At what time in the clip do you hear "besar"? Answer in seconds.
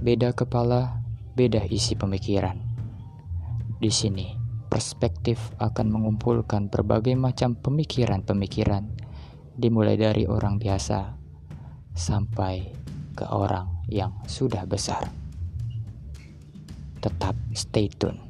14.64-15.04